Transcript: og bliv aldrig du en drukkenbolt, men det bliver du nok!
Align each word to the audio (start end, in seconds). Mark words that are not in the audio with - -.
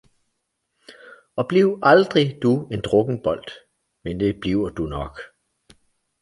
og 1.35 1.45
bliv 1.49 1.79
aldrig 1.83 2.39
du 2.41 2.67
en 2.71 2.81
drukkenbolt, 2.81 3.51
men 4.03 4.19
det 4.19 4.39
bliver 4.41 4.69
du 4.69 4.83
nok! 4.83 5.19